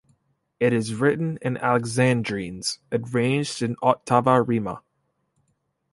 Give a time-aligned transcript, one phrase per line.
[0.59, 4.81] It is written in alexandrines, arranged in "ottava rima".